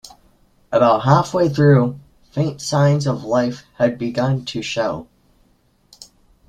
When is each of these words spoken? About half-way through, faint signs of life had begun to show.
About 0.71 1.03
half-way 1.03 1.47
through, 1.49 1.99
faint 2.31 2.59
signs 2.59 3.05
of 3.05 3.23
life 3.23 3.65
had 3.75 3.99
begun 3.99 4.43
to 4.45 4.63
show. 4.63 5.05